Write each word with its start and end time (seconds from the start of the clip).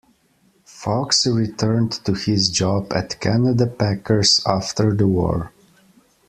Fox 0.65 1.27
returned 1.27 1.91
to 1.91 2.15
his 2.15 2.49
job 2.49 2.91
at 2.91 3.19
Canada 3.19 3.67
Packers 3.67 4.41
after 4.47 4.95
the 4.95 5.05
war. 5.07 5.53